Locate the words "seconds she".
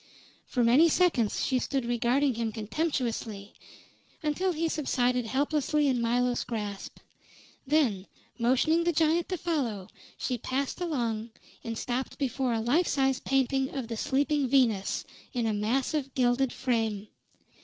0.89-1.59